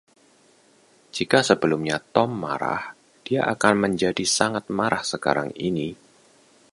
Jika 1.15 1.39
sebelumnya 1.49 1.97
Tom 2.13 2.29
marah, 2.43 2.83
dia 3.25 3.41
akan 3.53 3.73
menjadi 3.85 4.25
sangat 4.37 4.65
marah 4.77 5.03
sekarang 5.13 5.49
ini. 5.67 5.89